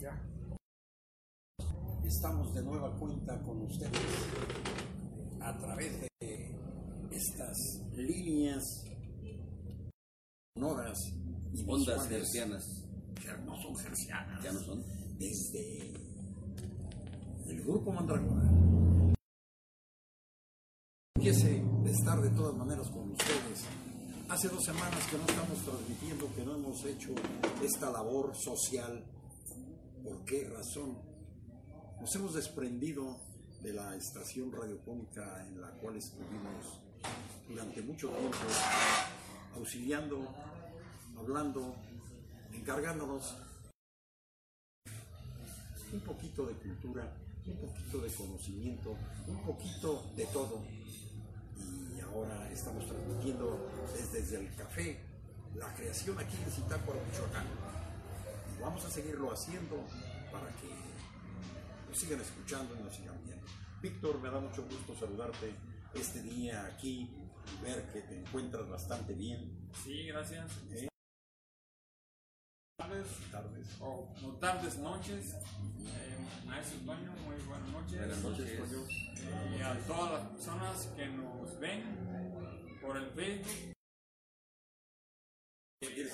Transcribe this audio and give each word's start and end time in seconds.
Ya. 0.00 0.16
Estamos 2.04 2.54
de 2.54 2.62
nueva 2.62 2.96
cuenta 2.98 3.38
con 3.42 3.62
ustedes 3.62 4.00
a 5.40 5.56
través 5.58 6.00
de 6.00 6.08
estas 7.10 7.56
líneas 7.96 8.64
sonoras 10.56 10.98
y 11.52 11.64
Ondas 11.68 12.10
hercianas. 12.10 12.64
que 13.20 13.28
no 13.44 13.56
son 13.60 13.76
gercianas, 13.76 14.42
Ya 14.44 14.52
no 14.52 14.60
son. 14.60 14.84
desde 15.18 15.92
el 17.48 17.62
grupo 17.64 17.92
Mandragora. 17.92 18.48
De 21.14 21.90
estar 21.90 22.20
de 22.22 22.30
todas 22.30 22.54
maneras 22.56 22.88
con 22.90 23.10
ustedes. 23.10 23.64
Hace 24.30 24.48
dos 24.48 24.64
semanas 24.64 25.06
que 25.10 25.18
no 25.18 25.24
estamos 25.26 25.58
transmitiendo, 25.64 26.34
que 26.34 26.44
no 26.44 26.54
hemos 26.54 26.84
hecho 26.84 27.10
esta 27.62 27.90
labor 27.90 28.34
social. 28.34 29.04
¿Por 30.08 30.24
qué 30.24 30.48
razón? 30.48 30.96
Nos 32.00 32.14
hemos 32.16 32.32
desprendido 32.32 33.18
de 33.62 33.74
la 33.74 33.94
estación 33.94 34.50
radiofónica 34.50 35.46
en 35.46 35.60
la 35.60 35.68
cual 35.72 35.96
estuvimos 35.96 36.80
durante 37.46 37.82
mucho 37.82 38.08
tiempo 38.08 38.38
auxiliando, 39.54 40.26
hablando, 41.18 41.76
encargándonos 42.54 43.36
un 45.92 46.00
poquito 46.00 46.46
de 46.46 46.54
cultura, 46.54 47.14
un 47.46 47.56
poquito 47.58 47.98
de 48.00 48.08
conocimiento, 48.08 48.96
un 49.26 49.42
poquito 49.42 50.10
de 50.16 50.24
todo. 50.26 50.64
Y 51.94 52.00
ahora 52.00 52.50
estamos 52.50 52.86
transmitiendo 52.86 53.68
desde, 53.92 54.38
el 54.38 54.54
café 54.54 55.00
la 55.54 55.74
creación 55.74 56.18
aquí 56.18 56.36
en 56.42 56.50
Zitácuaro, 56.50 56.98
Michoacán. 57.04 57.77
Vamos 58.60 58.84
a 58.84 58.90
seguirlo 58.90 59.32
haciendo 59.32 59.76
para 60.32 60.48
que 60.56 60.68
nos 61.88 61.98
sigan 61.98 62.20
escuchando 62.20 62.74
y 62.78 62.82
nos 62.82 62.94
sigan 62.94 63.22
viendo. 63.24 63.46
Víctor, 63.80 64.20
me 64.20 64.30
da 64.30 64.40
mucho 64.40 64.64
gusto 64.64 64.94
saludarte 64.98 65.54
este 65.94 66.22
día 66.22 66.66
aquí 66.66 67.10
y 67.10 67.64
ver 67.64 67.90
que 67.92 68.02
te 68.02 68.18
encuentras 68.18 68.68
bastante 68.68 69.14
bien. 69.14 69.70
Sí, 69.84 70.06
gracias. 70.06 70.50
¿eh? 70.72 70.88
Tardes, 72.78 73.06
Tardes. 73.30 73.78
no 73.80 74.30
tardes, 74.40 74.78
noches. 74.78 75.34
Eh, 75.34 76.16
maestro 76.46 76.78
Toño, 76.80 77.12
muy 77.24 77.36
buenas 77.46 77.68
noches. 77.70 77.98
Buenas 77.98 78.22
noches. 78.22 78.58
Toño. 78.58 79.56
Y 79.56 79.60
a 79.60 79.78
todas 79.86 80.12
las 80.12 80.30
personas 80.32 80.86
que 80.96 81.06
nos 81.06 81.58
ven 81.60 82.78
por 82.80 82.96
el 82.96 83.10
Facebook. 83.10 83.77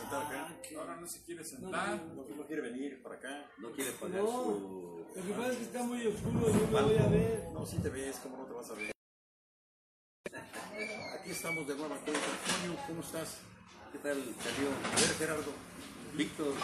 ¿Te 0.04 0.10
quieres 0.10 0.20
sentar 0.20 0.22
acá? 0.26 0.80
Ahora 0.80 0.96
no 1.00 1.06
se 1.06 1.22
quiere 1.22 1.44
sentar. 1.44 1.96
No, 2.04 2.24
no 2.36 2.46
quiere 2.46 2.62
venir 2.62 3.02
para 3.02 3.14
acá. 3.16 3.50
No 3.58 3.72
quiere 3.72 3.92
pagar 3.92 4.22
No. 4.22 4.26
su. 4.26 5.06
Lo 5.14 5.22
que 5.24 5.32
pasa 5.32 5.52
es 5.52 5.56
que 5.58 5.62
está 5.64 5.82
muy 5.82 6.06
oscuro, 6.06 6.46
yo 6.48 6.66
me 6.66 6.82
voy 6.82 6.96
a 6.98 7.06
ver. 7.08 7.48
No, 7.52 7.64
si 7.64 7.78
te 7.78 7.88
ves, 7.88 8.16
¿cómo 8.18 8.36
no 8.38 8.46
te 8.46 8.52
vas 8.52 8.70
a 8.70 8.74
ver? 8.74 8.90
Aquí 11.20 11.30
estamos 11.30 11.66
de 11.66 11.74
nueva 11.76 11.96
cuenta. 12.00 12.20
Toño, 12.20 12.76
¿cómo 12.86 13.00
estás? 13.00 13.38
¿Qué 13.92 13.98
tal, 13.98 14.18
Darío? 14.18 14.68
A 14.84 14.90
ver, 14.90 15.14
Gerardo. 15.18 15.52
Víctor. 16.14 16.54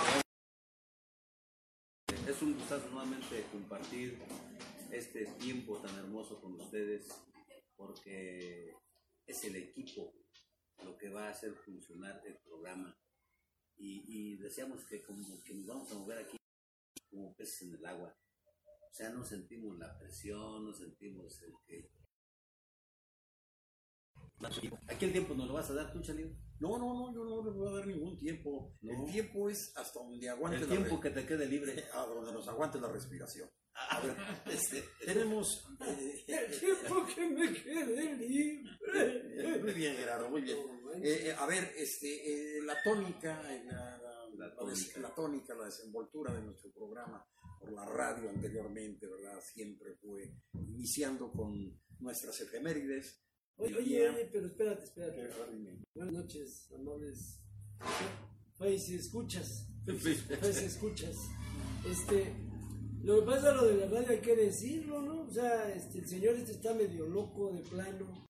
Es 2.29 2.43
un 2.43 2.55
gustazo 2.55 2.89
nuevamente 2.91 3.45
compartir 3.53 4.19
este 4.91 5.27
tiempo 5.39 5.77
tan 5.79 5.97
hermoso 5.97 6.41
con 6.41 6.61
ustedes 6.61 7.09
porque 7.77 8.75
es 9.27 9.45
el 9.45 9.57
equipo 9.57 10.13
lo 10.85 10.97
que 10.99 11.09
va 11.09 11.27
a 11.29 11.31
hacer 11.31 11.55
funcionar 11.55 12.21
el 12.27 12.37
programa 12.39 12.97
y, 14.11 14.37
deseamos 14.37 14.85
que 14.85 15.03
como 15.03 15.41
que 15.43 15.55
nos 15.55 15.67
vamos 15.67 15.93
a 15.93 15.95
mover 15.95 16.19
aquí 16.19 16.37
como 17.11 17.35
peces 17.35 17.63
en 17.63 17.75
el 17.75 17.87
agua. 17.87 18.17
O 18.91 18.95
sea, 18.95 19.11
no 19.11 19.25
sentimos 19.25 19.79
la 19.79 19.97
presión, 19.99 20.65
no 20.65 20.73
sentimos 20.73 21.41
el 21.43 21.55
que... 21.65 21.91
Aquí 24.89 25.05
el 25.05 25.13
tiempo 25.13 25.35
nos 25.35 25.49
lo 25.49 25.55
vas 25.55 25.71
a 25.71 25.75
dar 25.75 25.93
tú, 25.93 26.01
Chalín. 26.01 26.37
No, 26.59 26.79
no, 26.79 26.95
no, 26.95 27.15
yo 27.15 27.25
no 27.25 27.45
le 27.45 27.51
voy 27.51 27.69
a 27.69 27.77
dar 27.79 27.87
ningún 27.87 28.17
tiempo. 28.17 28.75
No. 28.81 29.07
El 29.07 29.13
tiempo 29.13 29.49
es 29.49 29.77
hasta 29.77 30.01
donde 30.01 30.29
aguante 30.29 30.59
El 30.59 30.69
tiempo 30.69 30.99
que 30.99 31.11
te 31.11 31.27
quede 31.27 31.47
libre. 31.47 31.85
a 31.95 32.07
donde 32.07 32.33
nos 32.33 32.49
aguante 32.49 32.81
la 32.81 32.89
respiración. 32.89 33.49
A 33.89 34.01
ver, 34.01 34.17
este, 34.53 34.85
Tenemos. 35.05 35.67
eh, 35.87 36.25
El 36.29 36.59
tiempo 36.61 37.07
que 37.15 37.27
me 37.29 37.53
quede 37.53 38.17
libre. 38.17 39.59
muy 39.61 39.73
bien, 39.73 39.97
Gerardo, 39.97 40.29
muy 40.31 40.43
bien. 40.43 40.59
Eh, 41.03 41.29
eh, 41.29 41.35
a 41.39 41.47
ver, 41.47 41.73
este, 41.77 42.59
eh, 42.59 42.63
la 42.63 42.81
tónica, 42.83 43.43
eh, 43.53 43.65
la, 43.65 44.55
tónica. 44.55 45.01
la 45.01 45.15
tónica, 45.15 45.55
la 45.55 45.65
desenvoltura 45.67 46.33
de 46.35 46.43
nuestro 46.43 46.71
programa 46.73 47.27
por 47.59 47.73
la 47.73 47.85
radio 47.85 48.29
anteriormente, 48.31 49.07
¿verdad? 49.07 49.41
Siempre 49.43 49.95
fue 49.95 50.35
iniciando 50.55 51.31
con 51.33 51.79
nuestras 52.01 52.41
efemérides. 52.41 53.23
Oye, 53.57 53.77
oye, 53.77 54.09
oye, 54.09 54.29
pero 54.33 54.47
espérate, 54.47 54.85
espérate. 54.85 55.29
Buenas 55.95 56.15
noches, 56.15 56.71
amables. 56.75 57.41
Face 58.57 58.95
escuchas. 58.95 59.67
Face 59.87 60.67
escuchas. 60.67 61.17
Este, 61.87 62.35
lo 63.03 63.21
que 63.21 63.27
pasa 63.27 63.53
lo 63.55 63.67
de 63.67 63.77
la 63.77 63.87
radio 63.87 64.11
hay 64.11 64.21
que 64.21 64.37
decirlo, 64.37 65.01
¿no? 65.03 65.23
O 65.23 65.31
sea, 65.31 65.73
este, 65.75 65.99
el 65.99 66.09
señor 66.09 66.35
este 66.37 66.53
está 66.53 66.75
medio 66.75 67.07
loco 67.07 67.51
de 67.53 67.61
plano 67.61 68.27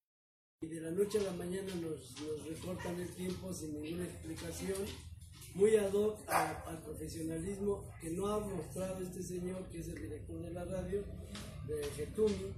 y 0.62 0.66
de 0.66 0.81
la 0.81 0.91
noche 0.91 1.19
a 1.19 1.22
la 1.22 1.32
mañana 1.32 1.75
nos, 1.76 2.14
nos 2.20 2.47
recortan 2.47 3.00
el 3.00 3.09
tiempo 3.14 3.53
sin 3.53 3.72
ninguna 3.80 4.04
explicación. 4.04 4.78
Muy 5.54 5.75
ad 5.75 5.92
hoc 5.92 6.20
a- 6.28 6.62
al 6.69 6.80
profesionalismo 6.82 7.84
que 8.00 8.10
no 8.10 8.28
ha 8.28 8.38
mostrado 8.38 9.03
este 9.03 9.20
señor, 9.22 9.69
que 9.70 9.80
es 9.80 9.88
el 9.88 9.97
director 10.00 10.41
de 10.42 10.50
la 10.53 10.64
radio, 10.64 11.03
de 11.66 11.82
Getumi. 11.97 12.54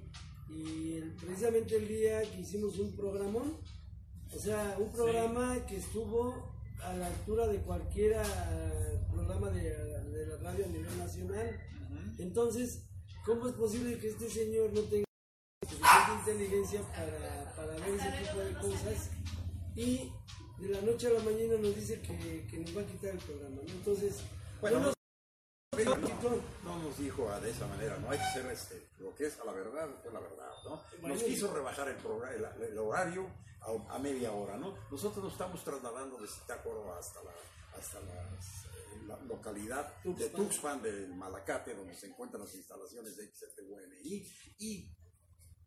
Y 0.51 0.97
el- 0.99 1.12
precisamente 1.15 1.77
el 1.77 1.89
día 1.89 2.21
que 2.31 2.41
hicimos 2.41 2.78
un 2.78 2.95
programón, 2.95 3.56
o 4.34 4.39
sea, 4.39 4.77
un 4.78 4.93
programa 4.93 5.65
que 5.67 5.77
estuvo 5.77 6.53
a 6.83 6.93
la 6.95 7.06
altura 7.06 7.47
de 7.49 7.59
cualquier 7.62 8.17
programa 9.11 9.49
de, 9.51 9.62
de 10.11 10.27
la 10.27 10.37
radio 10.39 10.65
a 10.67 10.69
nivel 10.69 10.99
nacional. 10.99 11.61
Entonces, 12.19 12.84
¿cómo 13.25 13.49
es 13.49 13.55
posible 13.55 13.99
que 13.99 14.09
este 14.09 14.28
señor 14.31 14.73
no 14.73 14.81
tenga 14.83 15.05
suficiente 15.62 16.33
inteligencia 16.33 16.83
para, 16.93 17.55
para 17.56 17.73
ver 17.75 17.95
ese 17.95 18.11
tipo 18.25 18.39
de 18.39 18.55
cosas? 18.55 19.11
Y 19.75 20.12
de 20.59 20.69
la 20.69 20.81
noche 20.83 21.09
a 21.09 21.11
la 21.11 21.21
mañana 21.21 21.55
nos 21.59 21.75
dice 21.75 22.01
que, 22.01 22.47
que 22.49 22.59
nos 22.59 22.77
va 22.77 22.83
a 22.83 22.87
quitar 22.87 23.11
el 23.11 23.19
programa. 23.19 23.56
¿no? 23.56 23.72
Entonces, 23.72 24.21
Bueno, 24.61 24.81
no 24.81 24.93
Pero 25.75 25.97
no, 25.97 26.09
no 26.65 26.83
nos 26.83 26.99
dijo 26.99 27.28
ah, 27.31 27.41
de 27.41 27.51
esa 27.51 27.67
manera, 27.67 27.97
no 27.99 28.11
hay 28.11 28.19
que 28.19 28.33
ser 28.33 28.47
este, 28.51 28.89
lo 28.99 29.15
que 29.15 29.27
es 29.27 29.41
a 29.41 29.45
la 29.45 29.53
verdad, 29.53 29.89
fue 30.03 30.12
la 30.12 30.21
verdad, 30.21 30.51
¿no? 30.65 31.09
Nos 31.09 31.22
quiso 31.22 31.53
rebajar 31.53 31.89
el, 31.89 31.97
programa, 31.97 32.34
el, 32.34 32.62
el 32.65 32.78
horario 32.78 33.27
a, 33.62 33.95
a 33.95 33.99
media 33.99 34.33
hora, 34.33 34.56
¿no? 34.56 34.75
Nosotros 34.91 35.25
nos 35.25 35.33
estamos 35.33 35.65
trasladando 35.65 36.19
de 36.19 36.28
Zitácuaro 36.28 36.95
hasta 36.95 37.22
la, 37.22 37.33
hasta 37.78 38.01
las, 38.01 38.67
la 39.07 39.21
localidad 39.23 40.03
de 40.05 40.13
Tuxpan. 40.29 40.33
Tuxpan, 40.49 40.83
del 40.83 41.15
Malacate, 41.15 41.75
donde 41.75 41.95
se 41.95 42.07
encuentran 42.09 42.43
las 42.43 42.55
instalaciones 42.55 43.17
de 43.17 43.27
XFUNI, 43.33 44.27
y 44.59 44.89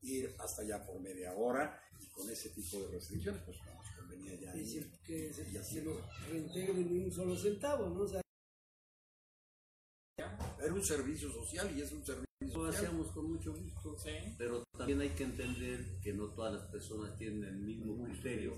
ir 0.02 0.36
hasta 0.40 0.62
allá 0.62 0.86
por 0.86 1.00
media 1.02 1.34
hora, 1.34 1.80
y 2.00 2.08
con 2.10 2.30
ese 2.30 2.50
tipo 2.50 2.80
de 2.82 2.92
restricciones, 2.92 3.42
pues 3.44 3.58
no 3.66 3.74
nos 3.76 3.90
convenía 3.98 4.36
ya 4.36 4.54
decir 4.54 4.84
ir. 4.84 5.00
que 5.04 5.34
se, 5.34 5.50
Y 5.50 5.58
así 5.58 5.76
se 5.76 5.82
no. 5.84 5.92
nos 5.96 6.30
reintegre 6.30 6.74
ni 6.74 7.00
un 7.06 7.12
solo 7.12 7.36
centavo, 7.38 7.90
¿no? 7.90 8.02
O 8.02 8.08
sea, 8.08 8.22
Era 10.62 10.74
un 10.74 10.84
servicio 10.84 11.32
social 11.32 11.76
y 11.78 11.82
es 11.82 11.92
un 11.92 12.04
servicio 12.06 12.26
Lo 12.42 12.66
hacemos 12.68 13.12
con 13.12 13.32
mucho 13.34 13.54
gusto, 13.54 13.98
Sí. 14.00 14.12
pero 14.38 14.64
también 14.78 15.02
hay 15.02 15.10
que 15.10 15.24
entender 15.24 16.00
que 16.02 16.14
no 16.14 16.30
todas 16.34 16.54
las 16.54 16.64
personas 16.72 17.18
tienen 17.18 17.44
el 17.44 17.58
mismo 17.58 18.02
criterio, 18.04 18.54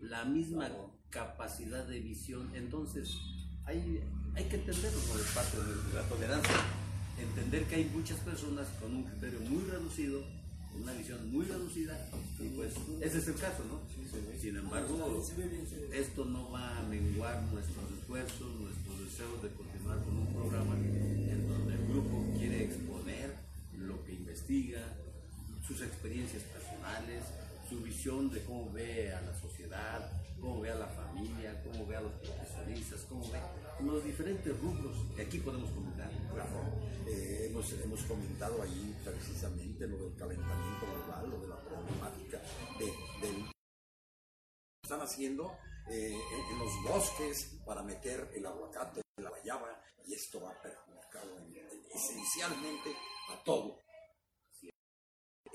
la 0.00 0.24
misma 0.24 0.70
capacidad 1.10 1.86
de 1.86 2.00
visión. 2.00 2.54
Entonces, 2.54 3.08
hay, 3.66 4.02
hay 4.34 4.44
que 4.44 4.56
entenderlo 4.56 5.00
por 5.00 5.20
parte 5.34 5.56
de 5.58 5.94
la 5.94 6.02
tolerancia. 6.08 6.56
Entender 7.18 7.64
que 7.64 7.76
hay 7.76 7.84
muchas 7.86 8.18
personas 8.20 8.66
con 8.80 8.94
un 8.94 9.04
criterio 9.04 9.40
muy 9.40 9.64
reducido, 9.64 10.22
con 10.70 10.82
una 10.82 10.92
visión 10.92 11.30
muy 11.32 11.46
reducida, 11.46 11.98
y 12.38 12.48
pues 12.50 12.74
ese 13.00 13.18
es 13.18 13.28
el 13.28 13.34
caso, 13.34 13.64
¿no? 13.64 13.80
Sin 14.38 14.56
embargo, 14.56 15.24
ve 15.36 15.48
bien. 15.48 15.66
esto 15.92 16.24
no 16.26 16.50
va 16.50 16.78
a 16.78 16.82
menguar 16.82 17.42
nuestros 17.44 17.90
esfuerzos, 17.98 18.54
nuestros 18.60 19.00
deseos 19.00 19.42
de 19.42 19.48
continuar 19.50 20.04
con 20.04 20.18
un 20.18 20.26
programa 20.26 20.74
en 20.76 21.48
donde 21.48 21.74
el 21.74 21.86
grupo 21.88 22.38
quiere 22.38 22.64
exponer 22.64 23.34
lo 23.78 24.04
que 24.04 24.12
investiga, 24.12 24.82
sus 25.66 25.80
experiencias 25.80 26.42
personales, 26.42 27.24
su 27.68 27.80
visión 27.80 28.30
de 28.30 28.42
cómo 28.44 28.70
ve 28.72 29.12
a 29.12 29.20
la 29.22 29.34
sociedad, 29.34 30.10
cómo 30.40 30.60
ve 30.60 30.70
a 30.70 30.74
la 30.76 30.86
familia, 30.88 31.62
cómo 31.64 31.86
ve 31.86 31.96
a 31.96 32.00
los 32.00 32.12
profesionistas, 32.14 33.00
cómo 33.08 33.22
ve 33.30 33.40
los 33.84 34.04
diferentes 34.04 34.58
rubros 34.60 34.96
que 35.14 35.22
aquí 35.22 35.38
podemos 35.38 35.70
comentar. 35.70 36.10
Claro, 36.32 36.62
eh, 37.06 37.46
hemos, 37.50 37.72
hemos 37.72 38.02
comentado 38.04 38.62
ahí 38.62 38.96
precisamente 39.04 39.86
lo 39.86 39.98
del 39.98 40.16
calentamiento 40.16 40.86
global, 40.86 41.30
lo 41.30 41.40
de 41.40 41.48
la 41.48 41.60
problemática 41.62 42.40
de, 42.78 43.26
del 43.26 43.50
están 44.82 45.00
haciendo 45.00 45.52
eh, 45.90 46.14
en, 46.14 46.52
en 46.52 46.58
los 46.58 46.72
bosques 46.84 47.58
para 47.66 47.82
meter 47.82 48.30
el 48.34 48.46
aguacate, 48.46 49.02
la 49.20 49.30
guayaba, 49.30 49.82
y 50.06 50.14
esto 50.14 50.40
va 50.40 50.50
a 50.52 50.62
perjudicar 50.62 50.86
enfocado 51.06 51.38
en- 51.38 51.56
esencialmente 51.94 52.90
a 53.30 53.42
todo. 53.44 53.80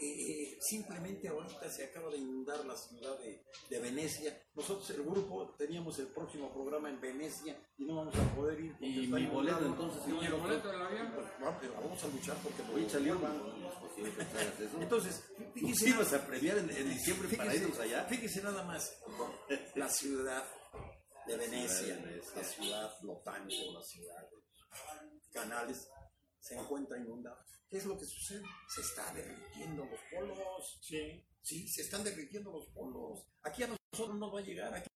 Eh, 0.03 0.57
simplemente 0.59 1.27
ahorita 1.27 1.69
se 1.69 1.85
acaba 1.85 2.09
de 2.09 2.17
inundar 2.17 2.65
la 2.65 2.75
ciudad 2.75 3.19
de, 3.19 3.45
de 3.69 3.79
Venecia. 3.79 4.35
Nosotros, 4.55 4.89
el 4.89 5.03
grupo, 5.03 5.53
teníamos 5.59 5.99
el 5.99 6.07
próximo 6.07 6.51
programa 6.51 6.89
en 6.89 6.99
Venecia 6.99 7.55
y 7.77 7.85
no 7.85 7.97
vamos 7.97 8.15
a 8.15 8.35
poder 8.35 8.59
ir. 8.59 8.75
Y 8.79 9.05
mi 9.05 9.27
boleto, 9.27 9.63
entonces, 9.63 10.01
¿Y 10.07 10.25
el 10.25 10.33
boleto 10.33 10.69
del 10.69 10.81
avión? 10.81 11.11
Pues, 11.13 11.27
vamos, 11.39 12.03
a 12.03 12.07
luchar 12.07 12.35
porque 12.37 12.63
eso. 14.63 14.81
Entonces, 14.81 15.23
¿Tú 15.53 15.87
ibas 15.87 16.13
a 16.13 16.25
premiar 16.25 16.57
en, 16.57 16.69
en 16.71 16.89
diciembre 16.89 17.29
para 17.37 17.51
Fíjese, 17.51 17.63
irnos 17.65 17.79
allá? 17.79 18.05
fíjese 18.05 18.41
nada 18.41 18.63
más, 18.63 18.97
la 19.75 19.87
ciudad 19.87 20.45
de 21.27 21.37
Venecia, 21.37 21.95
la 22.35 22.43
ciudad 22.43 22.91
Lotango, 23.03 23.73
la 23.73 23.83
ciudad 23.83 24.21
de 24.31 24.41
Canales, 25.31 25.87
se 26.39 26.55
encuentra 26.55 26.97
inundada. 26.97 27.45
¿Qué 27.71 27.77
es 27.77 27.85
lo 27.85 27.97
que 27.97 28.05
sucede? 28.05 28.43
Se 28.67 28.81
está 28.81 29.13
derritiendo 29.13 29.85
los 29.85 29.99
polos. 30.11 30.77
Sí. 30.81 31.25
Sí, 31.41 31.67
se 31.69 31.83
están 31.83 32.03
derritiendo 32.03 32.51
los 32.51 32.67
polos. 32.67 33.25
Aquí 33.43 33.63
a 33.63 33.67
nosotros 33.67 34.19
no 34.19 34.29
va 34.29 34.41
a 34.41 34.43
llegar. 34.43 34.73
Aquí 34.73 34.89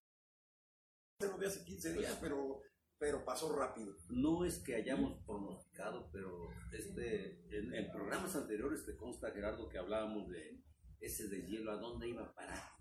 se 1.22 1.27
lo 1.30 1.38
de 1.38 1.48
hace 1.48 1.63
15 1.63 1.94
días, 1.94 2.18
pero, 2.19 2.62
pero 3.00 3.24
pasó 3.24 3.56
rápido. 3.56 3.95
No 4.10 4.44
es 4.44 4.57
que 4.60 4.75
hayamos 4.75 5.18
pronosticado, 5.25 6.10
pero 6.12 6.50
este, 6.74 7.48
en, 7.57 7.74
en 7.74 7.92
programas 7.94 8.36
anteriores 8.36 8.86
te 8.86 8.98
consta, 8.98 9.31
Gerardo, 9.31 9.69
que 9.69 9.77
hablábamos 9.77 10.27
de 10.27 10.62
ese 11.00 11.30
deshielo, 11.30 11.72
a 11.72 11.77
dónde 11.77 12.10
iba 12.10 12.25
a 12.25 12.36
parar. 12.36 12.72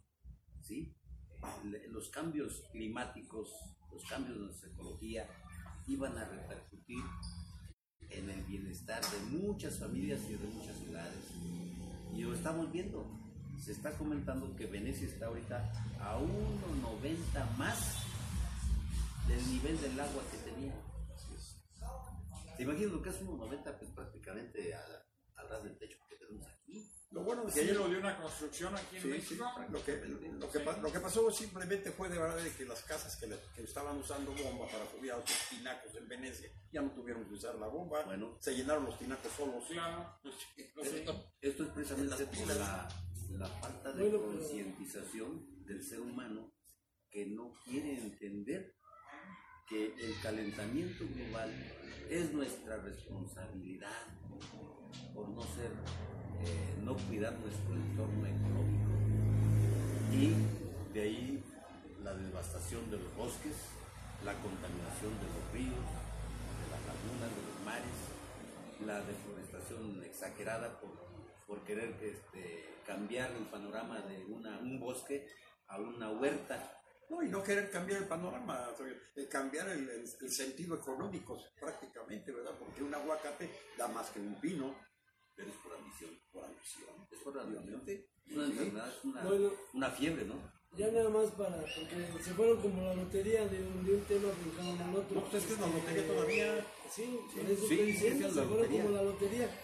¿Sí? 0.60 0.92
Los 1.90 2.08
cambios 2.08 2.64
climáticos, 2.72 3.52
los 3.92 4.04
cambios 4.06 4.38
de 4.38 4.44
nuestra 4.46 4.70
ecología, 4.70 5.30
iban 5.86 6.18
a 6.18 6.28
repercutir 6.28 7.04
en 8.18 8.30
el 8.30 8.42
bienestar 8.42 9.02
de 9.02 9.38
muchas 9.38 9.78
familias 9.78 10.20
y 10.28 10.34
de 10.34 10.46
muchas 10.48 10.76
ciudades. 10.78 11.24
Y 12.16 12.22
lo 12.22 12.34
estamos 12.34 12.70
viendo. 12.72 13.06
Se 13.62 13.72
está 13.72 13.92
comentando 13.96 14.54
que 14.56 14.66
Venecia 14.66 15.06
está 15.06 15.26
ahorita 15.26 15.72
a 16.00 16.18
1,90 16.18 17.56
más 17.56 17.96
del 19.26 19.50
nivel 19.50 19.80
del 19.80 19.98
agua 19.98 20.22
que 20.30 20.50
tenía. 20.50 20.74
¿Te 22.56 22.62
imaginas 22.62 22.92
lo 22.92 23.02
que 23.02 23.10
es 23.10 23.22
1,90? 23.22 23.78
Pues 23.78 23.90
prácticamente 23.90 24.74
a, 24.74 24.80
a 25.36 25.42
ras 25.44 25.64
del 25.64 25.76
techo. 25.78 25.98
Lo 27.14 27.22
bueno 27.22 27.46
es 27.48 27.54
Que 27.54 27.66
que 27.66 27.72
lo 27.74 27.88
de 27.88 27.96
una 27.98 28.16
construcción 28.20 28.74
aquí 28.74 28.96
en 28.96 29.02
Sí, 29.02 29.08
sí. 29.08 29.14
México. 29.14 29.44
Lo 29.70 29.84
que, 29.84 29.96
lo, 30.04 30.50
que, 30.50 30.60
pa- 30.60 30.76
lo 30.78 30.92
que 30.92 30.98
pasó 31.00 31.30
simplemente 31.30 31.92
fue 31.92 32.08
de 32.08 32.18
verdad 32.18 32.42
de 32.42 32.50
que 32.50 32.64
las 32.64 32.82
casas 32.82 33.16
que, 33.16 33.28
le- 33.28 33.38
que 33.54 33.62
estaban 33.62 33.96
usando 33.98 34.32
bomba 34.32 34.66
para 34.66 34.84
subir 34.90 35.12
a 35.12 35.18
otros 35.18 35.38
tinacos 35.48 35.94
en 35.94 36.08
Venecia 36.08 36.50
ya 36.72 36.82
no 36.82 36.90
tuvieron 36.90 37.24
que 37.26 37.34
usar 37.34 37.54
la 37.54 37.68
bomba. 37.68 38.02
Bueno. 38.04 38.36
Se 38.40 38.54
llenaron 38.56 38.84
los 38.86 38.98
tinacos 38.98 39.30
solos. 39.32 39.64
Claro. 39.70 40.18
Esto, 40.82 41.30
esto 41.40 41.62
es 41.62 41.68
precisamente 41.70 42.26
por 42.26 42.48
la, 42.48 42.88
la 43.30 43.46
falta 43.46 43.92
de 43.92 44.02
Bueno, 44.08 44.26
concientización 44.26 45.64
del 45.64 45.82
ser 45.84 46.00
humano 46.00 46.52
que 47.10 47.26
no 47.26 47.52
quiere 47.64 47.94
entender 47.96 48.74
que 49.68 49.94
el 49.94 50.20
calentamiento 50.20 51.04
global 51.14 51.50
es 52.10 52.32
nuestra 52.32 52.76
responsabilidad 52.78 54.18
por 55.14 55.28
no 55.28 55.42
ser, 55.42 55.70
eh, 56.46 56.74
no 56.82 56.96
cuidar 56.96 57.32
nuestro 57.38 57.74
entorno 57.74 58.26
económico. 58.26 58.90
Y 60.12 60.34
de 60.94 61.00
ahí 61.02 61.44
la 62.02 62.14
devastación 62.14 62.90
de 62.90 62.98
los 62.98 63.14
bosques, 63.16 63.54
la 64.24 64.32
contaminación 64.34 65.12
de 65.20 65.26
los 65.34 65.52
ríos, 65.52 65.86
de 66.60 66.66
las 66.70 66.80
lagunas, 66.86 67.30
de 67.34 67.42
los 67.42 67.64
mares, 67.64 67.98
la 68.86 69.00
deforestación 69.00 70.02
exagerada 70.04 70.78
por, 70.80 70.90
por 71.46 71.64
querer 71.64 71.94
este, 72.02 72.64
cambiar 72.86 73.30
el 73.32 73.44
panorama 73.46 74.00
de 74.00 74.24
un 74.26 74.78
bosque 74.78 75.26
a 75.68 75.78
una 75.78 76.10
huerta. 76.10 76.80
No, 77.10 77.22
y 77.22 77.28
no 77.28 77.42
querer 77.42 77.70
cambiar 77.70 78.00
el 78.02 78.08
panorama, 78.08 78.66
eh, 79.16 79.28
cambiar 79.28 79.68
el, 79.68 79.88
el- 79.90 80.08
el 80.20 80.30
sentido 80.30 80.74
económico 80.76 81.38
prácticamente, 81.60 82.32
¿verdad? 82.32 82.52
Porque 82.58 82.82
un 82.82 82.94
aguacate 82.94 83.50
da 83.76 83.88
más 83.88 84.08
que 84.10 84.20
un 84.20 84.34
pino. 84.40 84.74
Pero 85.36 85.48
es 85.50 85.56
por 85.56 85.72
ambición. 85.74 86.10
Por 86.32 86.44
ambición. 86.44 86.84
Es 87.10 87.18
por. 87.20 87.34
Es 88.26 88.36
una 88.36 88.44
enfermedad, 88.46 88.88
es 88.88 89.04
una, 89.04 89.22
Bueno. 89.22 89.50
una 89.74 89.90
fiebre, 89.90 90.24
¿no? 90.24 90.34
Ya 90.76 90.90
nada 90.90 91.08
más 91.08 91.30
para, 91.32 91.56
porque 91.60 92.24
se 92.24 92.34
fueron 92.34 92.60
como 92.60 92.82
la 92.82 92.94
lotería 92.94 93.46
de 93.46 93.58
un, 93.62 93.84
de 93.84 93.94
un 93.94 94.00
tema 94.06 94.28
brincaron 94.42 94.80
al 94.82 94.96
otro. 94.96 95.14
No, 95.20 95.24
pues 95.28 95.42
es 95.42 95.46
que 95.48 95.54
es 95.54 95.60
la 95.60 95.66
lotería 95.68 96.06
todavía. 96.08 96.66
Sí, 96.90 97.20
por 97.32 97.44
eso 97.50 97.68
Sí, 97.68 97.74
estoy 97.74 97.76
sí, 97.78 97.92
diciendo, 97.92 98.28
sí, 98.28 98.34
se 98.34 98.40
fueron 98.40 98.56
lotería. 98.58 98.82
como 98.82 98.96
la 98.96 99.02
lotería. 99.02 99.60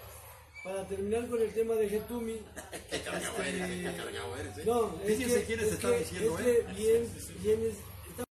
Para 0.63 0.87
terminar 0.87 1.29
con 1.29 1.41
el 1.43 1.53
tema 1.55 1.75
de 1.75 1.89
Getumi, 1.89 2.35
Qué 2.91 3.01
cargado 3.01 3.43
eres, 3.43 3.91
qué 3.91 3.97
cargado 3.97 4.37
eres, 4.37 4.59
¿eh? 4.59 4.63
no, 4.67 5.01
es 5.03 5.07
Fíjense 5.17 5.41
que, 5.41 5.47
quiénes 5.47 5.67
es 5.67 5.73
están 5.73 5.93
que- 5.93 5.99
diciendo, 6.01 6.39
es 6.39 6.47
¿eh? 6.47 6.65
que 6.69 6.73
bien, 6.75 7.09
bien 7.43 7.61
es- 7.71 7.79
estamos 8.11 8.29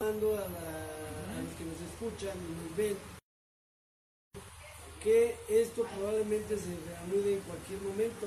hablando 0.00 0.32
a, 0.38 0.40
la- 0.48 1.36
a 1.36 1.42
los 1.42 1.54
que 1.54 1.64
nos 1.64 1.80
escuchan 1.92 2.36
y 2.38 2.66
nos 2.66 2.76
ven 2.78 2.96
que 5.06 5.36
esto 5.48 5.86
probablemente 5.94 6.58
se 6.58 6.66
reanude 6.66 7.34
en 7.34 7.40
cualquier 7.42 7.80
momento. 7.80 8.26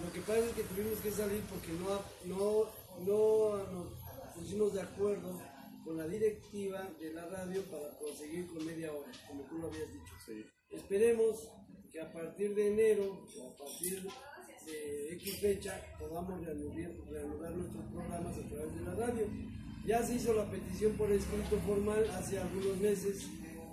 Lo 0.00 0.12
que 0.12 0.20
pasa 0.20 0.46
es 0.46 0.52
que 0.52 0.62
tuvimos 0.62 1.00
que 1.00 1.10
salir 1.10 1.42
porque 1.50 1.72
no, 1.72 1.98
no, 2.26 2.70
no 3.04 3.56
nos 3.72 3.88
pusimos 4.36 4.72
de 4.72 4.82
acuerdo 4.82 5.36
con 5.84 5.96
la 5.96 6.06
directiva 6.06 6.88
de 7.00 7.12
la 7.12 7.26
radio 7.26 7.60
para 7.64 7.98
proseguir 7.98 8.46
con 8.46 8.64
media 8.64 8.92
hora, 8.92 9.10
como 9.26 9.42
tú 9.48 9.58
lo 9.58 9.66
habías 9.66 9.92
dicho. 9.92 10.14
Esperemos 10.70 11.48
que 11.90 12.00
a 12.00 12.12
partir 12.12 12.54
de 12.54 12.68
enero 12.68 13.26
o 13.40 13.50
a 13.50 13.56
partir 13.56 14.06
de 14.64 15.12
X 15.14 15.40
fecha 15.40 15.82
podamos 15.98 16.40
reanudar, 16.44 16.92
reanudar 17.10 17.50
nuestros 17.50 17.84
programas 17.86 18.38
a 18.38 18.48
través 18.48 18.74
de 18.76 18.80
la 18.82 18.94
radio. 18.94 19.26
Ya 19.84 20.04
se 20.04 20.14
hizo 20.14 20.34
la 20.34 20.48
petición 20.48 20.92
por 20.96 21.10
escrito 21.10 21.58
formal 21.66 22.08
hace 22.10 22.38
algunos 22.38 22.76
meses, 22.76 23.26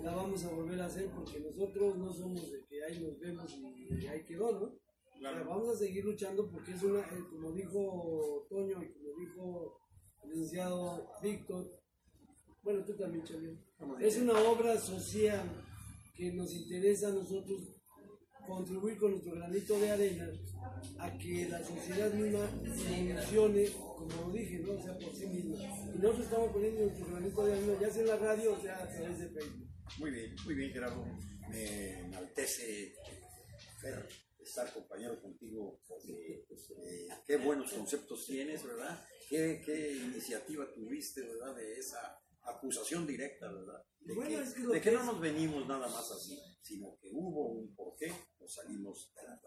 la 0.04 0.14
vamos 0.14 0.44
a 0.44 0.50
volver 0.50 0.80
a 0.82 0.86
hacer 0.86 1.10
porque 1.10 1.40
nosotros 1.40 1.96
no 1.96 2.12
somos 2.12 2.52
de 2.52 2.62
que 2.66 2.84
ahí 2.84 3.00
nos 3.00 3.18
vemos 3.18 3.56
y 3.90 4.06
ahí 4.06 4.22
quedó, 4.24 4.52
¿no? 4.52 4.66
O 4.66 5.18
sea, 5.18 5.42
vamos 5.44 5.74
a 5.74 5.78
seguir 5.78 6.04
luchando 6.04 6.50
porque 6.50 6.72
es 6.72 6.82
una, 6.82 7.00
eh, 7.00 7.24
como 7.30 7.52
dijo 7.52 8.46
Toño 8.50 8.82
y 8.82 8.92
como 8.92 9.18
dijo 9.18 9.80
el 10.22 10.30
licenciado 10.30 11.10
Víctor, 11.22 11.80
bueno, 12.62 12.84
tú 12.84 12.94
también, 12.96 13.24
Chalín, 13.24 13.58
es 14.00 14.18
una 14.18 14.38
obra 14.42 14.78
social 14.78 15.64
que 16.14 16.32
nos 16.32 16.52
interesa 16.52 17.08
a 17.08 17.12
nosotros 17.12 17.60
contribuir 18.46 18.98
con 18.98 19.12
nuestro 19.12 19.34
granito 19.36 19.78
de 19.78 19.90
arena 19.90 20.30
a 20.98 21.16
que 21.16 21.48
la 21.48 21.64
sociedad 21.64 22.12
misma 22.12 22.46
evolucione, 22.62 23.68
como 23.96 24.28
lo 24.28 24.32
dije, 24.32 24.58
¿no? 24.58 24.72
O 24.72 24.82
sea, 24.82 24.98
por 24.98 25.14
sí 25.14 25.26
misma. 25.26 25.56
Y 25.94 25.98
nosotros 25.98 26.26
estamos 26.26 26.50
poniendo 26.50 26.82
nuestro 26.82 27.06
granito 27.06 27.44
de 27.46 27.52
arena, 27.54 27.72
ya 27.80 27.90
sea 27.90 28.02
en 28.02 28.08
la 28.08 28.16
radio 28.16 28.52
o 28.52 28.60
sea 28.60 28.82
a 28.82 28.88
través 28.88 29.18
de 29.18 29.28
Facebook. 29.28 29.73
Muy 29.98 30.10
bien, 30.10 30.34
muy 30.44 30.54
bien, 30.54 30.72
Gerardo. 30.72 31.04
Me 31.48 32.00
enaltece, 32.00 32.94
Fer, 33.80 34.08
estar 34.40 34.72
compañero 34.72 35.20
contigo, 35.20 35.80
pues, 35.86 36.04
eh, 36.06 37.08
qué 37.26 37.36
buenos 37.36 37.72
conceptos 37.72 38.26
tienes, 38.26 38.64
¿verdad? 38.64 39.06
Qué, 39.28 39.62
qué 39.64 39.92
iniciativa 39.92 40.72
tuviste, 40.72 41.22
¿verdad? 41.22 41.54
De 41.54 41.78
esa 41.78 42.20
acusación 42.42 43.06
directa, 43.06 43.50
¿verdad? 43.50 43.84
De, 44.00 44.14
Bueno, 44.14 44.30
que, 44.30 44.42
es 44.42 44.54
que 44.54 44.66
de 44.66 44.72
que 44.72 44.80
que 44.80 44.92
no 44.92 45.04
nos 45.04 45.20
venimos 45.20 45.66
nada 45.66 45.88
más 45.88 46.10
así, 46.10 46.38
sino 46.60 46.98
que 47.00 47.10
hubo 47.12 47.52
un 47.52 47.74
porqué, 47.74 48.12
nos 48.38 48.52
salimos 48.52 49.12
de 49.14 49.22
la. 49.22 49.40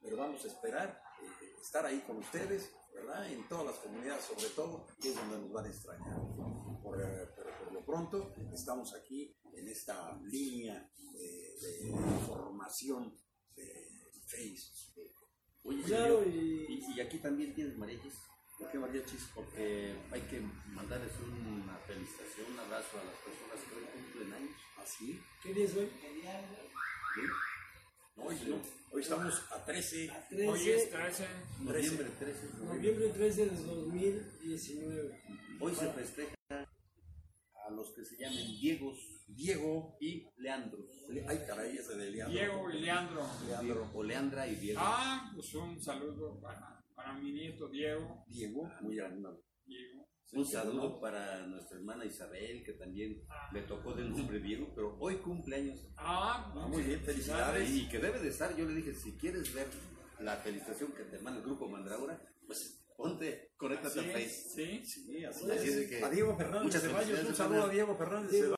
Pero 0.00 0.16
vamos 0.18 0.44
a 0.44 0.48
esperar 0.48 1.00
eh, 1.22 1.54
estar 1.60 1.84
ahí 1.84 2.00
con 2.00 2.18
ustedes, 2.18 2.70
¿verdad? 2.94 3.30
En 3.32 3.48
todas 3.48 3.66
las 3.66 3.76
comunidades, 3.76 4.24
sobre 4.24 4.48
todo, 4.50 4.86
que 5.00 5.10
es 5.10 5.16
donde 5.16 5.38
nos 5.38 5.52
van 5.52 5.64
a 5.66 5.68
extrañar. 5.68 6.20
Por, 6.82 7.00
eh, 7.00 7.28
pero 7.34 7.50
por 7.58 7.72
lo 7.72 7.84
pronto, 7.84 8.32
estamos 8.52 8.94
aquí 8.94 9.35
en 9.56 9.68
esta 9.68 10.18
línea 10.24 10.88
eh, 11.18 11.54
de 11.60 11.88
información 11.88 13.16
de 13.56 13.86
Facebook. 14.26 15.12
Oye, 15.64 15.82
Claro, 15.84 16.22
y- 16.24 16.66
y, 16.68 16.92
y 16.96 17.00
aquí 17.00 17.18
también 17.18 17.54
tienes 17.54 17.76
mariachis. 17.76 18.14
¿Por 18.58 18.70
qué 18.70 18.78
mariachis? 18.78 19.22
Porque 19.34 19.94
hay 20.12 20.20
que 20.22 20.40
mandarles 20.72 21.12
una 21.20 21.76
felicitación, 21.86 22.52
un 22.52 22.58
abrazo 22.60 22.98
a 23.00 23.04
las 23.04 23.14
personas 23.16 23.60
que 23.68 23.74
hoy 23.76 23.84
cumplen 23.92 24.32
años. 24.34 24.56
¿Así? 24.78 25.20
¿Qué 25.42 25.52
día 25.54 25.64
es 25.64 25.74
hoy? 25.74 25.90
Hoy, 28.18 28.36
no. 28.48 28.62
Hoy 28.92 29.02
estamos 29.02 29.34
a 29.52 29.64
13. 29.64 30.10
Hoy 30.48 30.70
es 30.70 30.90
13, 30.90 30.90
13. 30.90 31.28
Noviembre 31.60 32.10
13. 32.18 32.48
noviembre 32.64 33.08
13 33.08 33.46
de 33.46 33.56
2019. 33.56 35.22
Hoy 35.60 35.74
se 35.74 35.92
festeja 35.92 36.35
a 37.66 37.70
los 37.70 37.90
que 37.92 38.04
se 38.04 38.16
llamen 38.16 38.46
Diegos 38.60 38.96
Diego. 39.28 39.96
y 40.00 40.26
Leandros. 40.36 40.86
Ay, 41.26 41.38
caray, 41.46 41.76
ese 41.76 41.96
de 41.96 42.10
Leandro. 42.10 42.38
Diego 42.38 42.70
y 42.70 42.78
Leandro. 42.80 43.26
Leandro. 43.48 43.90
O 43.94 44.02
Leandra 44.02 44.46
y 44.46 44.54
Diego. 44.56 44.80
Ah, 44.82 45.30
pues 45.34 45.52
un 45.54 45.80
saludo 45.82 46.40
para, 46.40 46.84
para 46.94 47.14
mi 47.14 47.32
nieto 47.32 47.68
Diego. 47.68 48.24
Diego, 48.28 48.70
muy 48.80 48.98
animado. 49.00 49.42
Diego. 49.64 50.06
Un 50.32 50.44
saludo 50.44 51.00
para 51.00 51.46
nuestra 51.46 51.78
hermana 51.78 52.04
Isabel, 52.04 52.62
que 52.64 52.72
también 52.72 53.22
le 53.52 53.62
tocó 53.62 53.94
del 53.94 54.10
nombre 54.10 54.40
Diego, 54.40 54.72
pero 54.74 54.96
hoy 54.98 55.16
cumpleaños. 55.16 55.86
Ah, 55.96 56.52
Ah, 56.54 56.66
muy 56.68 56.82
bien, 56.82 57.00
felicidades. 57.00 57.70
Y 57.70 57.88
que 57.88 57.98
debe 57.98 58.18
de 58.20 58.28
estar, 58.28 58.54
yo 58.56 58.64
le 58.66 58.74
dije, 58.74 58.92
si 58.92 59.16
quieres 59.16 59.52
ver 59.54 59.68
la 60.20 60.36
felicitación 60.36 60.92
que 60.92 61.04
te 61.04 61.18
manda 61.20 61.38
el 61.40 61.44
grupo 61.46 61.68
Mandragora, 61.68 62.20
pues 62.46 62.85
ponte, 62.96 63.52
conéctate 63.56 64.00
Así 64.00 64.10
a 64.10 64.18
es, 64.18 64.32
Face. 64.32 64.48
sí. 64.54 64.84
Sí, 64.86 65.24
así 65.24 65.50
Así 65.50 65.68
es. 65.68 65.74
es 65.74 65.76
de 65.76 65.88
que- 65.88 66.04
a 66.04 66.10
Diego 66.10 66.36
Fernández 66.36 66.80
Ceballos, 66.82 67.24
un 67.24 67.34
saludo 67.34 67.64
a 67.64 67.68
Diego 67.68 67.96
Fernández 67.96 68.55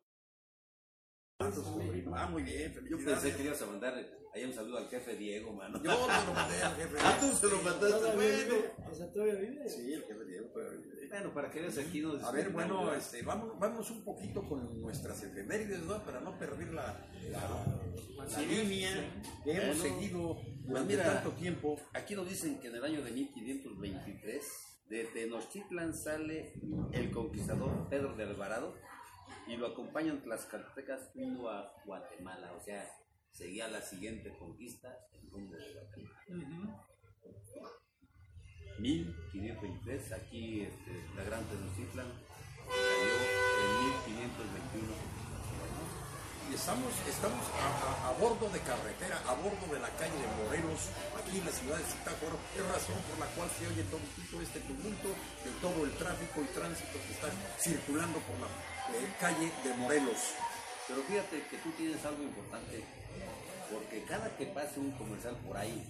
Ah, 2.15 2.27
muy 2.31 2.43
bien, 2.43 2.75
Yo 2.89 2.99
pensé 3.05 3.35
que 3.37 3.45
ibas 3.45 3.63
a 3.63 3.67
mandar 3.67 3.95
ahí 4.35 4.45
un 4.45 4.53
saludo 4.53 4.79
al 4.79 4.89
jefe 4.89 5.17
Diego, 5.17 5.53
mano. 5.53 5.83
Yo 5.83 5.91
se 5.93 6.27
lo 6.27 6.35
mandé 6.35 6.63
al 6.63 6.75
jefe. 6.77 6.97
Ah, 7.01 7.19
tú 7.21 7.37
se 7.37 7.47
lo 7.49 7.57
mandaste, 7.63 7.89
¿Todavía 7.89 8.15
bueno. 8.15 8.45
vive? 8.55 8.73
O 8.91 8.95
sea, 8.95 9.13
¿todavía 9.13 9.35
vive? 9.35 9.69
Sí, 9.69 9.93
el 9.93 10.03
jefe 10.05 10.25
Diego. 10.25 10.49
pero- 10.55 10.71
Bueno, 11.09 11.33
para 11.33 11.51
que 11.51 11.61
veas 11.63 11.79
aquí 11.79 12.01
nos 12.03 12.23
A 12.23 12.31
ver, 12.33 12.51
bueno, 12.51 12.93
este, 12.93 13.23
vamos, 13.23 13.59
vamos 13.59 13.91
un 13.91 14.05
poquito 14.05 14.47
con 14.47 14.81
nuestras 14.83 15.23
efemérides, 15.23 15.81
¿no? 15.85 16.05
Para 16.05 16.21
no 16.21 16.39
perder 16.39 16.73
la, 16.75 17.09
la, 17.31 18.27
la 18.29 18.41
línea 18.43 19.11
que 19.43 19.53
hemos 19.53 19.79
Bueno, 19.81 19.83
seguido 19.97 20.19
durante 20.67 20.71
pues 20.71 20.85
mira, 20.85 21.05
tanto 21.15 21.31
tiempo. 21.33 21.81
Aquí 21.95 22.15
nos 22.15 22.29
dicen 22.29 22.61
que 22.61 22.69
en 22.69 22.75
el 22.77 22.85
año 22.85 23.03
de 23.03 23.11
1523 23.13 24.45
de 24.91 25.05
Tenochtitlan 25.05 25.95
sale 25.95 26.53
el 26.93 27.11
conquistador 27.11 27.89
Pedro 27.89 28.15
de 28.15 28.25
Alvarado 28.25 28.75
y 29.49 29.57
lo 29.57 29.69
acompañan 29.69 30.23
tlaxcaltecas 30.23 31.11
rumbo 31.15 31.49
a 31.49 31.73
Guatemala, 31.87 32.53
o 32.53 32.61
sea, 32.61 32.87
seguía 33.33 33.69
la 33.69 33.81
siguiente 33.81 34.37
conquista 34.39 35.07
en 35.13 35.31
rumbo 35.31 35.57
de 35.57 35.73
Guatemala. 35.73 36.85
1523, 38.79 40.13
aquí 40.13 40.61
este, 40.61 40.93
la 41.17 41.25
gran 41.25 41.43
Tenochtitlan 41.45 42.07
cayó 42.69 43.15
en 43.63 43.85
1521. 43.87 45.18
Y 46.51 46.55
estamos, 46.55 46.93
estamos 47.07 47.45
a, 47.61 47.69
a- 47.69 48.09
a 48.09 48.13
bordo 48.19 48.49
de 48.49 48.61
carretera, 48.61 49.21
a 49.29 49.35
bordo 49.35 49.67
de 49.73 49.79
la 49.81 49.91
calle 50.01 50.17
de 50.17 50.27
Morelos, 50.45 50.81
aquí 51.19 51.39
en 51.39 51.45
la 51.45 51.53
ciudad 51.53 51.77
de 51.77 51.85
Zitácuaro. 51.85 52.39
Es 52.57 52.65
razón 52.65 52.97
por 53.11 53.19
la 53.21 53.27
cual 53.37 53.49
se 53.59 53.67
oye 53.69 53.85
todo, 53.93 54.01
este 54.43 54.61
tumulto 54.61 55.09
de 55.45 55.51
todo 55.61 55.85
el 55.85 55.93
tráfico 55.99 56.41
y 56.41 56.47
tránsito 56.57 56.97
que 57.07 57.13
está 57.13 57.29
circulando 57.61 58.19
por 58.21 58.37
la 58.41 58.49
eh, 58.97 59.13
calle 59.21 59.53
de 59.63 59.75
Morelos. 59.75 60.17
Pero 60.89 61.03
fíjate 61.03 61.43
que 61.51 61.59
tú 61.59 61.71
tienes 61.73 62.03
algo 62.07 62.23
importante, 62.23 62.83
porque 63.71 64.03
cada 64.05 64.35
que 64.37 64.47
pase 64.47 64.81
un 64.81 64.93
comercial 64.93 65.37
por 65.47 65.55
ahí 65.57 65.85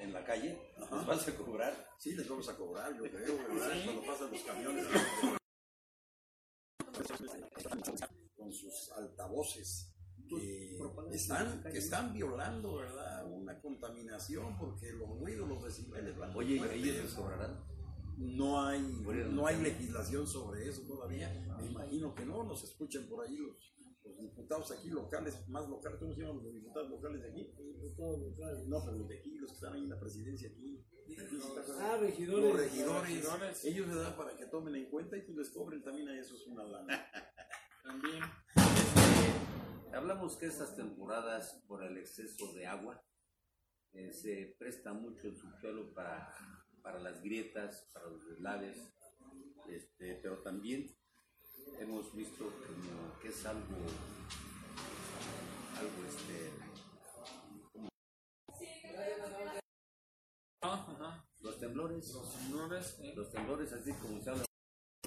en 0.00 0.12
la 0.12 0.24
calle, 0.24 0.56
nos 0.90 1.04
vas 1.04 1.26
a 1.26 1.34
cobrar. 1.34 1.74
Sí, 1.98 2.14
les 2.14 2.28
vamos 2.28 2.48
a 2.48 2.54
cobrar, 2.56 2.94
yo 2.94 3.02
creo, 3.10 3.36
¿verdad? 3.48 3.84
Cuando 3.84 4.06
pasan 4.06 4.30
los 4.30 4.42
camiones. 4.42 4.86
Con 8.40 8.52
sus 8.52 8.90
altavoces. 8.96 9.86
Que 10.28 10.78
están, 11.12 11.62
que 11.62 11.78
están 11.78 12.12
violando, 12.12 12.76
¿verdad? 12.76 13.26
Una 13.32 13.60
contaminación 13.60 14.56
porque 14.58 14.92
los 14.92 15.08
ruidos, 15.18 15.48
los 15.48 15.64
decibeles 15.64 16.16
van 16.16 16.34
Oye, 16.36 16.58
fuertes. 16.58 16.84
ellos 16.84 17.14
cobrarán. 17.14 17.64
No 18.16 18.60
hay, 18.64 18.80
no 19.32 19.46
hay 19.46 19.60
legislación 19.60 20.26
sobre 20.26 20.68
eso 20.68 20.82
todavía. 20.82 21.28
Me 21.58 21.66
imagino 21.66 22.14
que 22.14 22.24
no, 22.24 22.44
nos 22.44 22.62
escuchan 22.62 23.08
por 23.08 23.26
ahí 23.26 23.36
los, 23.36 23.74
los 24.04 24.20
diputados 24.20 24.70
aquí 24.72 24.88
locales, 24.90 25.48
más 25.48 25.68
locales, 25.68 25.98
¿cómo 25.98 26.14
se 26.14 26.20
llaman 26.20 26.44
los 26.44 26.54
diputados 26.54 26.90
locales 26.90 27.22
de 27.22 27.30
aquí? 27.30 27.52
No, 28.68 28.84
pero 28.84 28.98
los 28.98 29.08
de 29.08 29.18
aquí, 29.18 29.34
los 29.38 29.50
que 29.50 29.54
están 29.54 29.72
ahí 29.72 29.82
en 29.82 29.90
la 29.90 29.98
presidencia 29.98 30.48
aquí. 30.48 30.84
Ah, 31.80 31.96
regidores. 32.00 32.44
Los 32.44 32.60
regidores, 32.60 33.64
ellos 33.64 33.88
le 33.88 33.94
dan 33.96 34.16
para 34.16 34.36
que 34.36 34.46
tomen 34.46 34.76
en 34.76 34.86
cuenta 34.86 35.16
y 35.16 35.22
pues 35.22 35.38
les 35.38 35.50
cobren 35.50 35.82
también 35.82 36.08
a 36.08 36.18
esos 36.18 36.46
una 36.46 36.64
lana. 36.64 37.06
También. 37.90 38.22
Hablamos 39.92 40.36
que 40.36 40.46
estas 40.46 40.76
temporadas, 40.76 41.60
por 41.66 41.82
el 41.82 41.98
exceso 41.98 42.52
de 42.52 42.64
agua, 42.64 43.02
eh, 43.92 44.12
se 44.12 44.54
presta 44.60 44.92
mucho 44.92 45.26
el 45.26 45.36
subsuelo 45.36 45.92
para, 45.92 46.32
para 46.82 47.00
las 47.00 47.20
grietas, 47.20 47.90
para 47.92 48.06
los 48.06 48.24
deslaves, 48.28 48.78
este, 49.68 50.14
pero 50.22 50.40
también 50.42 50.96
hemos 51.80 52.14
visto 52.14 52.44
como 52.44 53.18
que 53.20 53.28
es 53.28 53.44
algo, 53.44 53.76
algo 55.76 56.06
este, 56.08 56.50
Ah, 60.62 61.26
los 61.40 61.58
temblores, 61.58 62.14
Los 62.14 62.38
temblores, 62.38 63.00
los 63.16 63.32
temblores 63.32 63.72
así 63.72 63.92
como 63.94 64.22
se 64.22 64.30
habla 64.30 64.44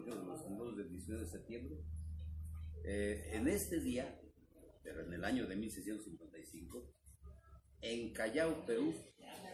de 0.03 0.15
los 0.15 0.43
temblores 0.43 0.75
del 0.75 0.89
19 0.89 1.23
de 1.23 1.29
septiembre. 1.29 2.02
Eh, 2.83 3.31
en 3.33 3.47
este 3.47 3.79
día, 3.79 4.19
pero 4.83 5.05
en 5.05 5.13
el 5.13 5.23
año 5.23 5.47
de 5.47 5.55
1655, 5.55 6.93
en 7.81 8.13
Callao, 8.13 8.65
Perú, 8.65 8.93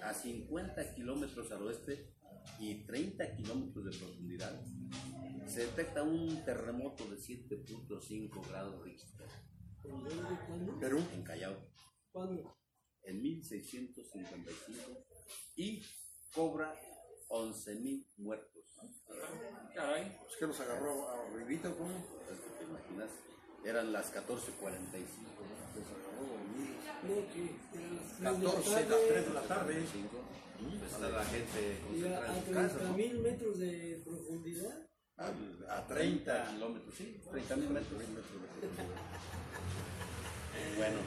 a 0.03 0.13
50 0.13 0.95
kilómetros 0.95 1.51
al 1.51 1.63
oeste 1.63 2.13
y 2.59 2.85
30 2.85 3.35
kilómetros 3.35 3.85
de 3.85 3.97
profundidad, 3.97 4.61
se 5.47 5.61
detecta 5.61 6.03
un 6.03 6.43
terremoto 6.45 7.05
de 7.09 7.17
7.5 7.17 8.47
grados 8.47 8.83
Richter. 8.83 9.27
Perú, 10.79 11.03
en 11.13 11.23
Callao 11.23 11.55
¿Cuándo? 12.11 12.57
en 13.03 13.21
1655 13.21 15.05
y 15.55 15.81
cobra 16.33 16.75
11.000 17.29 18.05
muertos. 18.17 18.63
Caray. 19.73 20.17
es 20.29 20.37
que 20.37 20.47
los 20.47 20.59
agarró 20.59 21.09
arribita, 21.09 21.71
¿cómo? 21.75 21.95
Es 22.31 22.39
que 22.39 22.49
te 22.58 22.58
imaginas, 22.69 23.09
eran 23.65 23.91
las 23.91 24.13
14.45. 24.13 24.29
Los 25.75 25.85
agarró 25.89 26.23
dormidos. 26.29 26.79
No, 27.03 27.15
que 27.33 27.55
eran 27.77 27.95
las 27.95 28.43
14, 28.43 28.89
las 28.89 29.07
3 29.07 29.27
de 29.27 29.33
la 29.33 29.41
tarde. 29.41 29.85
Pues 30.59 30.91
está 30.91 31.09
la 31.09 31.23
gente 31.23 31.77
a, 31.77 31.87
concentrada 31.87 32.31
a 32.31 32.37
en 32.37 32.45
su 32.45 32.51
casa, 32.51 32.75
30 32.75 32.83
¿no? 32.89 32.97
mil 32.97 33.19
metros 33.19 33.59
de 33.59 34.01
profundidad. 34.03 34.87
A, 35.17 35.27
a 35.77 35.87
30 35.87 35.87
30 35.87 36.51
kilómetros, 36.53 36.95
sí, 36.95 37.21
30 37.31 37.55
mil 37.55 37.69
metros. 37.69 38.01
Bueno, 40.77 40.97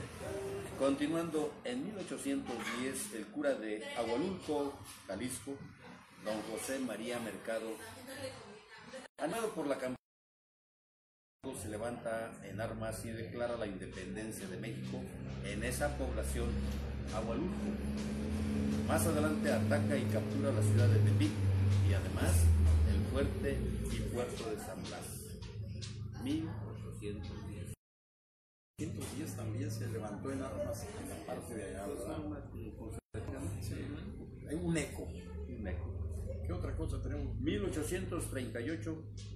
continuando, 0.78 1.52
en 1.64 1.85
1810 1.85 3.14
el 3.14 3.26
cura 3.26 3.54
de 3.54 3.85
Agualulco, 3.97 4.73
Jalisco, 5.07 5.52
don 6.25 6.40
José 6.50 6.78
María 6.78 7.19
Mercado, 7.21 7.69
animado 9.19 9.50
por 9.54 9.66
la 9.66 9.75
campaña, 9.75 9.97
se 11.61 11.69
levanta 11.69 12.31
en 12.45 12.61
armas 12.61 13.05
y 13.05 13.11
declara 13.11 13.57
la 13.57 13.67
independencia 13.67 14.47
de 14.47 14.57
México 14.59 15.01
en 15.45 15.65
esa 15.65 15.89
población, 15.99 16.47
Agualulco. 17.13 17.53
Más 18.87 19.05
adelante 19.05 19.51
ataca 19.51 19.97
y 19.97 20.05
captura 20.05 20.53
la 20.53 20.63
ciudad 20.63 20.87
de 20.87 21.01
Tepic 21.01 21.33
y 21.91 21.95
además 21.95 22.33
el 22.89 23.01
fuerte 23.11 23.59
y 23.91 24.15
puerto 24.15 24.51
de 24.51 24.57
San 24.57 24.81
Blas. 24.85 26.23
1810. 26.23 27.75
110 28.79 29.37
también 29.37 29.69
se 29.69 29.89
levantó 29.89 30.31
en 30.31 30.43
armas 30.43 30.87
en 31.03 31.09
la 31.09 31.27
parte 31.27 31.55
de 31.57 31.65
allá, 31.65 31.87
¿verdad? 31.89 32.19
Sí. 33.61 33.75
Hay 34.49 34.55
un 34.55 34.77
eco. 34.77 35.09
¿Qué 36.47 36.53
otra 36.53 36.77
cosa 36.77 37.01
tenemos? 37.03 37.35
1838, 37.41 39.05
el 39.17 39.32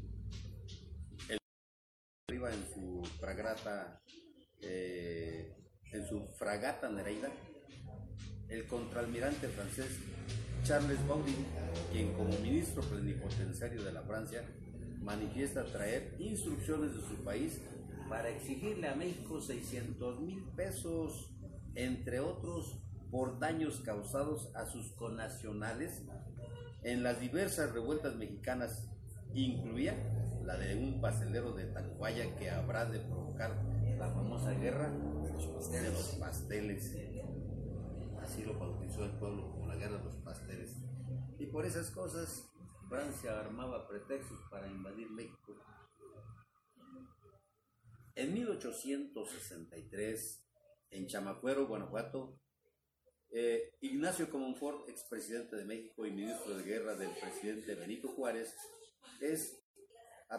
en 2.53 2.65
su 2.73 3.03
fragata, 3.19 4.03
eh, 4.61 5.55
en 5.93 6.07
su 6.07 6.27
fragata 6.39 6.89
Nereida, 6.89 7.31
el 8.49 8.67
contraalmirante 8.67 9.49
francés 9.49 9.99
Charles 10.65 10.99
Baudin, 11.07 11.47
quien 11.93 12.13
como 12.15 12.37
ministro 12.39 12.83
plenipotenciario 12.83 13.83
de 13.83 13.93
la 13.93 14.03
Francia 14.03 14.45
manifiesta 15.01 15.65
traer 15.65 16.15
instrucciones 16.19 16.95
de 16.95 17.01
su 17.03 17.23
país 17.25 17.61
para 18.09 18.29
exigirle 18.29 18.89
a 18.89 18.95
México 18.95 19.41
600 19.41 20.21
mil 20.21 20.43
pesos, 20.57 21.33
entre 21.75 22.21
otros, 22.21 22.81
por 23.11 23.39
daños 23.39 23.81
causados 23.81 24.51
a 24.55 24.67
sus 24.67 24.93
connacionales 24.93 26.03
en 26.83 27.03
las 27.03 27.21
diversas 27.21 27.73
revueltas 27.73 28.15
mexicanas 28.17 28.89
incluía 29.35 29.95
la 30.47 30.57
de 30.57 30.77
un 30.77 31.01
pastelero 31.01 31.53
de 31.53 31.67
Tacubaya 31.67 32.37
que 32.37 32.49
habrá 32.49 32.87
de 32.87 33.01
provocar 33.01 33.61
la 33.99 34.09
famosa 34.11 34.53
guerra 34.53 34.89
de 34.91 35.91
los 35.91 36.17
pasteles. 36.21 36.95
Así 38.23 38.45
lo 38.45 38.57
bautizó 38.59 39.05
el 39.05 39.19
pueblo 39.19 39.51
como 39.51 39.67
la 39.67 39.75
guerra 39.75 39.99
de 39.99 40.05
los 40.05 40.15
pasteles. 40.17 40.77
Y 41.39 41.47
por 41.47 41.67
esas 41.67 41.91
cosas 41.91 42.49
Francia 42.89 43.41
armaba 43.41 43.89
pretextos 43.89 44.39
para 44.49 44.69
invadir 44.69 45.11
México. 45.11 45.57
En 48.15 48.33
1863, 48.33 50.47
en 50.91 51.09
Chamacuero, 51.09 51.67
Guanajuato, 51.67 52.41
eh, 53.31 53.75
Ignacio 53.81 54.31
Comonfort, 54.31 54.89
expresidente 54.89 55.57
de 55.57 55.65
México 55.65 56.07
y 56.07 56.13
ministro 56.13 56.57
de 56.57 56.63
guerra 56.63 56.95
del 56.95 57.11
presidente 57.21 57.75
Benito 57.75 58.07
Juárez, 58.09 58.55
es 59.21 59.66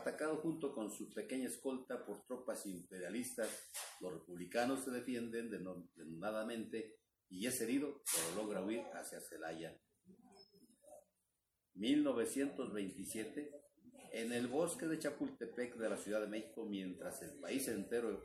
Atacado 0.08 0.38
junto 0.38 0.74
con 0.74 0.90
su 0.90 1.14
pequeña 1.14 1.50
escolta 1.50 2.06
por 2.06 2.26
tropas 2.26 2.66
imperialistas, 2.66 3.50
los 4.00 4.14
republicanos 4.14 4.86
se 4.86 4.92
defienden 4.92 5.52
denodadamente 5.52 6.96
y 7.28 7.46
es 7.46 7.60
herido, 7.60 8.02
pero 8.14 8.42
logra 8.42 8.64
huir 8.64 8.86
hacia 8.94 9.20
Celaya. 9.20 9.78
1927, 11.74 13.52
en 14.14 14.32
el 14.32 14.48
bosque 14.48 14.88
de 14.88 14.98
Chapultepec 14.98 15.76
de 15.76 15.90
la 15.90 15.98
Ciudad 15.98 16.22
de 16.22 16.28
México, 16.28 16.66
mientras 16.66 17.22
el 17.24 17.38
país 17.42 17.68
entero 17.68 18.24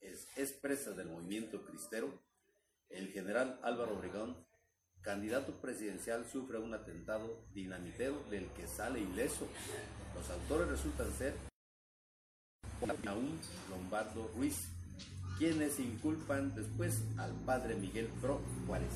es, 0.00 0.26
es 0.36 0.52
presa 0.54 0.94
del 0.94 1.10
movimiento 1.10 1.64
cristero, 1.64 2.24
el 2.88 3.12
general 3.12 3.60
Álvaro 3.62 3.96
Obregón, 3.96 4.44
candidato 5.00 5.60
presidencial, 5.60 6.26
sufre 6.26 6.58
un 6.58 6.74
atentado 6.74 7.46
dinamitero 7.52 8.20
del 8.30 8.52
que 8.54 8.66
sale 8.66 8.98
ileso. 8.98 9.46
Los 10.14 10.30
autores 10.30 10.68
resultan 10.68 11.12
ser 11.12 11.34
aún 13.06 13.38
Lombardo 13.70 14.30
Ruiz, 14.36 14.68
quienes 15.38 15.78
inculpan 15.80 16.54
después 16.54 17.02
al 17.18 17.32
padre 17.44 17.74
Miguel 17.76 18.06
Pro 18.20 18.40
Juárez. 18.66 18.92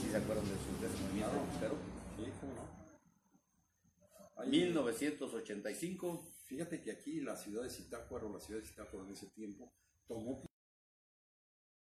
¿Sí 0.00 0.10
se 0.10 0.16
acuerdan 0.16 0.44
de 0.44 0.50
su, 0.52 0.80
de 0.80 0.86
ese 0.92 1.02
movimiento 1.04 1.46
cristero? 1.48 1.74
Sí, 2.16 2.32
cómo 2.40 2.52
no. 2.54 4.42
Ahí- 4.42 4.50
1985, 4.50 6.28
Fíjate 6.52 6.82
que 6.82 6.92
aquí 6.92 7.20
la 7.22 7.34
ciudad 7.34 7.62
de 7.62 7.70
Zitácuaro, 7.70 8.30
la 8.30 8.38
ciudad 8.38 8.60
de 8.60 8.66
Zitácuaro 8.66 9.06
en 9.06 9.12
ese 9.14 9.26
tiempo, 9.28 9.72
tomó 10.06 10.38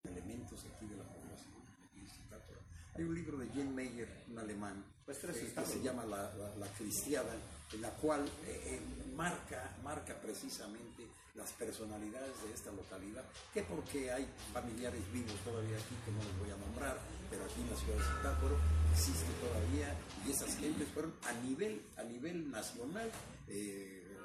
elementos 0.06 0.64
aquí 0.74 0.86
de 0.86 0.96
la 0.96 1.04
población 1.04 1.54
de 1.94 2.08
Zitácuaro. 2.08 2.62
Hay 2.96 3.04
un 3.04 3.14
libro 3.14 3.38
de 3.40 3.48
Jane 3.50 3.72
Meyer, 3.72 4.08
un 4.30 4.40
alemán, 4.40 4.86
Pues 5.06 5.20
tres 5.20 5.38
eh, 5.38 5.54
que 5.56 5.66
se 5.66 5.82
llama 5.82 6.06
La, 6.06 6.34
la- 6.36 6.56
La 6.58 6.68
Cristiada, 6.78 7.34
en 7.74 7.82
la 7.82 7.90
cual 7.92 8.26
eh, 8.48 8.62
eh, 8.80 8.82
marca, 9.16 9.76
marca 9.84 10.16
precisamente 10.22 11.04
las 11.36 11.52
personalidades 11.54 12.32
de 12.44 12.54
esta 12.54 12.72
localidad, 12.72 13.24
que 13.54 13.64
porque 13.64 14.12
hay 14.12 14.28
familiares 14.54 15.02
vivos 15.12 15.34
todavía 15.44 15.76
aquí, 15.78 15.96
que 16.06 16.12
no 16.12 16.20
les 16.24 16.38
voy 16.40 16.52
a 16.52 16.58
nombrar, 16.58 16.98
pero 17.30 17.44
aquí 17.46 17.60
en 17.62 17.70
la 17.72 17.76
ciudad 17.76 17.98
de 17.98 18.04
Zitácuaro 18.04 18.58
existe 18.94 19.26
todavía, 19.42 19.98
y 20.28 20.32
esas 20.32 20.56
gentes 20.58 20.88
fueron 20.94 21.14
a 21.24 21.34
nivel, 21.42 21.82
a 21.98 22.04
nivel 22.04 22.52
nacional, 22.52 23.10
eh, 23.48 24.16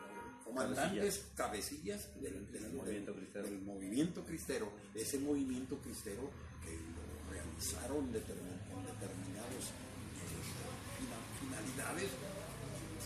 comandantes, 0.44 1.25
cabecillas 1.35 2.08
del, 2.20 2.50
del- 2.52 2.73
movimiento 2.75 3.12
del- 3.12 3.20
cristero. 3.23 3.44
del 3.47 3.61
movimiento 3.62 4.25
cristero, 4.25 4.73
ese 4.94 5.18
movimiento 5.18 5.78
cristero 5.78 6.30
que 6.62 6.73
lo 6.76 7.32
realizaron 7.32 8.12
determin- 8.12 8.61
con 8.70 8.85
determinados 8.85 9.64
finalidades 11.49 12.11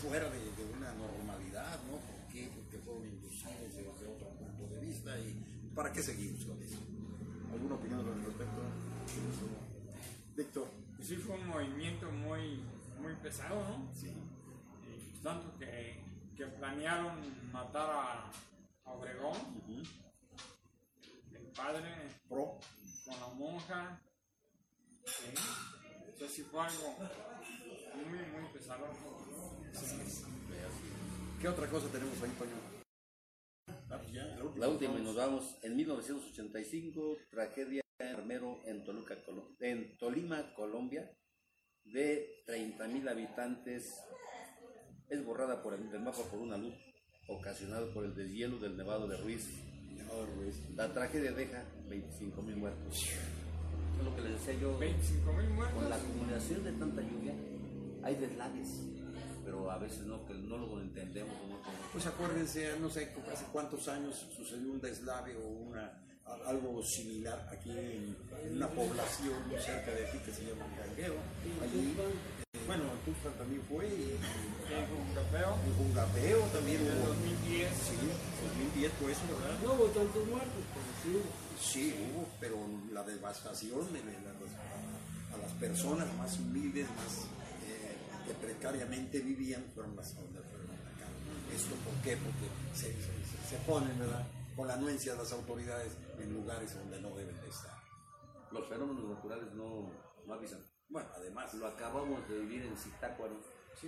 fuera 0.01 0.29
de, 0.29 0.39
de 0.39 0.65
una 0.77 0.93
normalidad, 0.93 1.79
¿no? 1.89 1.97
¿Por 1.97 2.27
qué? 2.31 2.51
Porque 2.55 2.77
fueron 2.79 3.05
inducidos 3.05 3.73
desde 3.75 3.87
otro 3.87 4.27
punto 4.29 4.67
de 4.73 4.79
vista 4.81 5.17
y 5.19 5.71
¿para 5.73 5.91
qué 5.91 6.03
seguimos 6.03 6.43
con 6.45 6.61
eso? 6.61 6.77
¿Alguna 7.51 7.75
opinión 7.75 7.99
al 7.99 8.25
respecto? 8.25 8.61
Víctor. 10.35 10.67
Pues 10.95 11.07
sí 11.07 11.15
fue 11.17 11.35
un 11.35 11.47
movimiento 11.47 12.11
muy, 12.11 12.63
muy 12.99 13.13
pesado, 13.21 13.63
¿no? 13.63 13.93
Sí. 13.93 14.11
Y 14.87 15.23
tanto 15.23 15.57
que, 15.57 16.01
que 16.35 16.45
planearon 16.47 17.51
matar 17.51 17.89
a, 17.89 18.31
a 18.85 18.91
Obregón, 18.91 19.37
el 21.33 21.47
padre, 21.55 21.89
Pro. 22.27 22.57
con 23.05 23.19
la 23.19 23.27
monja. 23.35 24.01
Sí. 25.05 25.33
Entonces 26.13 26.35
sí 26.35 26.43
fue 26.43 26.61
algo 26.61 26.95
muy, 27.95 28.17
muy 28.41 28.53
pesado. 28.53 28.85
¿Qué 31.41 31.47
otra 31.47 31.67
cosa 31.67 31.87
tenemos 31.89 32.21
ahí, 32.21 32.29
Toño? 32.37 32.51
Ah, 33.89 33.99
pues 34.01 34.11
ya, 34.13 34.25
La 34.57 34.67
última 34.69 34.97
y 34.99 35.03
nos 35.03 35.15
vamos. 35.15 35.57
En 35.63 35.75
1985, 35.75 37.17
tragedia 37.29 37.81
armero 37.99 38.59
en, 38.65 38.83
Toluca, 38.83 39.15
Colo- 39.25 39.55
en 39.59 39.97
Tolima, 39.97 40.53
Colombia, 40.55 41.11
de 41.83 42.43
30.000 42.47 43.09
habitantes, 43.09 43.93
es 45.09 45.25
borrada 45.25 45.61
por 45.61 45.73
el 45.73 45.83
mapa 45.99 46.23
por 46.29 46.39
una 46.39 46.57
luz 46.57 46.73
ocasionada 47.27 47.91
por 47.93 48.05
el 48.05 48.15
deshielo 48.15 48.57
del 48.59 48.75
Nevado 48.77 49.07
de 49.07 49.17
Ruiz. 49.17 49.49
La 50.75 50.91
tragedia 50.93 51.31
deja 51.31 51.63
25.000 51.87 52.55
muertos. 52.55 53.05
Es 53.99 54.05
lo 54.05 54.15
que 54.15 54.21
les 54.21 54.33
decía 54.33 54.59
yo. 54.61 54.77
25 54.77 55.33
mil 55.33 55.49
muertos. 55.49 55.79
Con 55.81 55.89
la 55.89 55.95
acumulación 55.95 56.63
de 56.63 56.71
tanta 56.73 57.01
lluvia, 57.01 57.33
hay 58.03 58.15
deslaves, 58.15 58.67
pero 59.45 59.71
a 59.71 59.77
veces 59.77 60.01
no, 60.01 60.25
que 60.25 60.33
no 60.33 60.57
lo 60.57 60.81
entendemos. 60.81 61.33
no. 61.49 61.57
Pues 61.91 62.05
acuérdense, 62.07 62.79
no 62.79 62.89
sé 62.89 63.11
hace 63.31 63.45
cuántos 63.51 63.87
años 63.87 64.25
sucedió 64.35 64.71
un 64.71 64.81
deslave 64.81 65.35
o 65.37 65.47
una 65.47 65.99
algo 66.47 66.81
similar 66.81 67.47
aquí 67.51 67.69
en, 67.71 68.15
en 68.43 68.55
una 68.55 68.69
población 68.69 69.35
muy 69.49 69.59
cerca 69.59 69.91
de 69.91 70.07
aquí 70.07 70.17
que 70.19 70.31
se 70.31 70.45
llama 70.45 70.65
Gangueo. 70.79 71.15
Allí, 71.61 71.93
eh, 71.99 72.43
bueno, 72.65 72.83
en 72.87 72.99
Tuxpan 73.03 73.33
también 73.37 73.61
fue 73.67 73.85
y 73.87 74.15
un 74.15 75.75
Jungapeo 75.77 76.39
también 76.55 76.79
En 76.81 76.87
el 76.87 76.97
hubo. 76.97 77.07
2010. 77.07 77.69
Sí, 77.75 77.97
2010 78.79 78.91
fue 78.99 79.11
eso, 79.11 79.21
¿verdad? 79.27 79.59
No 79.63 79.73
hubo 79.73 79.85
tantos 79.91 80.23
muertos, 80.27 80.63
pero 80.71 80.87
sí 81.03 81.09
hubo. 81.11 81.31
Sí, 81.63 81.95
hubo, 81.97 82.27
pero 82.39 82.57
la 82.91 83.03
devastación 83.03 83.81
a, 83.87 85.33
a 85.33 85.37
las 85.37 85.51
personas 85.53 86.07
más 86.17 86.37
humildes, 86.37 86.87
más 86.89 87.25
eh, 87.65 87.95
que 88.27 88.33
precariamente 88.35 89.19
vivían, 89.19 89.63
fueron 89.73 89.95
las 89.95 90.13
donde 90.15 90.39
fueron 90.41 90.67
atacadas. 90.69 91.55
¿Esto 91.55 91.75
por 91.83 91.93
qué? 92.03 92.17
Porque 92.17 92.45
se, 92.75 92.91
se- 92.91 93.49
se 93.49 93.57
ponen, 93.65 93.97
¿verdad? 93.97 94.27
Con 94.55 94.67
la 94.67 94.75
anuencia 94.75 95.13
de 95.13 95.17
las 95.19 95.31
autoridades 95.31 95.93
en 96.19 96.33
lugares 96.33 96.75
donde 96.75 97.01
no 97.01 97.09
deben 97.15 97.39
de 97.41 97.49
estar. 97.49 97.73
Los 98.51 98.67
fenómenos 98.69 99.09
naturales 99.09 99.51
no, 99.55 99.89
no 100.27 100.33
avisan. 100.33 100.59
Bueno, 100.89 101.09
además, 101.15 101.53
Lo 101.55 101.65
acabamos 101.67 102.27
de 102.29 102.39
vivir 102.39 102.61
en 102.65 102.77
Zitácuaro, 102.77 103.33
sí, 103.81 103.87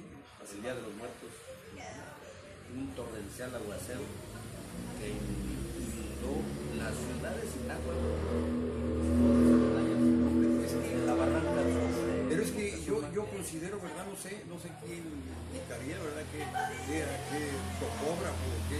el 0.55 0.61
Día 0.63 0.73
de 0.73 0.81
los 0.81 0.93
Muertos, 0.95 1.29
un 2.73 2.87
torrencial 2.95 3.53
aguacero 3.53 4.01
que 4.97 5.13
inundó 6.25 6.83
la 6.83 6.91
ciudad 6.91 7.35
de 7.35 7.47
Zitácuaro. 7.47 7.99
La 11.05 11.13
barranca 11.13 11.63
de- 11.63 12.25
Pero 12.29 12.41
es 12.43 12.51
que 12.51 12.83
yo, 12.83 13.11
yo 13.13 13.25
considero, 13.27 13.79
¿verdad? 13.79 14.05
No 14.07 14.15
sé, 14.17 14.43
no 14.47 14.59
sé 14.59 14.69
quién 14.83 15.03
indicaría, 15.53 15.97
¿verdad? 15.99 16.23
Que 16.31 16.39
qué, 16.39 17.05
qué 17.29 17.49
topógrafo, 17.79 18.49
qué 18.69 18.79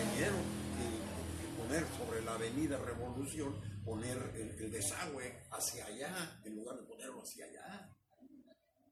ingeniero 0.00 0.36
que, 0.76 0.86
que 1.40 1.62
poner 1.62 1.86
sobre 1.98 2.22
la 2.22 2.34
avenida 2.34 2.78
Revolución, 2.78 3.54
poner 3.84 4.16
el, 4.34 4.50
el 4.64 4.70
desagüe 4.70 5.40
hacia 5.50 5.86
allá, 5.86 6.40
en 6.44 6.56
lugar 6.56 6.76
de 6.76 6.82
ponerlo 6.84 7.22
hacia 7.22 7.46
allá. 7.46 7.90